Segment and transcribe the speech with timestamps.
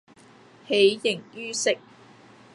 [0.67, 1.75] 喜形於色